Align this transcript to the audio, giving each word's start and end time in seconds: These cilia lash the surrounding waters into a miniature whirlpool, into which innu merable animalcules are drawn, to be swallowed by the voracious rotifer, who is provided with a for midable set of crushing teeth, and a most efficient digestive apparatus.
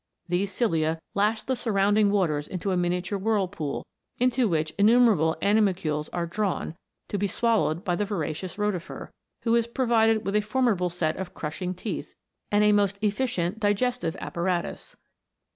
These 0.27 0.51
cilia 0.51 0.99
lash 1.13 1.43
the 1.43 1.55
surrounding 1.55 2.09
waters 2.09 2.47
into 2.47 2.71
a 2.71 2.75
miniature 2.75 3.19
whirlpool, 3.19 3.85
into 4.17 4.47
which 4.49 4.75
innu 4.77 4.99
merable 4.99 5.35
animalcules 5.43 6.09
are 6.09 6.25
drawn, 6.25 6.75
to 7.09 7.19
be 7.19 7.27
swallowed 7.27 7.83
by 7.85 7.95
the 7.95 8.03
voracious 8.05 8.57
rotifer, 8.57 9.11
who 9.43 9.53
is 9.53 9.67
provided 9.67 10.25
with 10.25 10.35
a 10.35 10.41
for 10.41 10.63
midable 10.63 10.91
set 10.91 11.17
of 11.17 11.35
crushing 11.35 11.75
teeth, 11.75 12.15
and 12.51 12.63
a 12.63 12.71
most 12.71 12.97
efficient 13.03 13.59
digestive 13.59 14.15
apparatus. 14.15 14.97